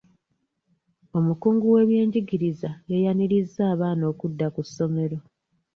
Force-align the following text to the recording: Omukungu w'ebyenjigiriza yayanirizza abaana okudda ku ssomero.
Omukungu 1.17 1.63
w'ebyenjigiriza 1.73 2.69
yayanirizza 2.91 3.61
abaana 3.73 4.03
okudda 4.11 4.47
ku 4.55 4.61
ssomero. 4.67 5.17